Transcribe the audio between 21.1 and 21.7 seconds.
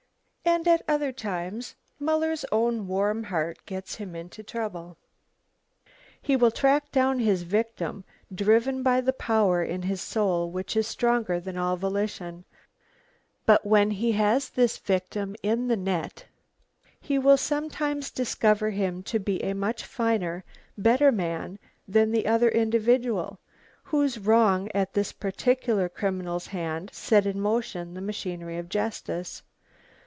man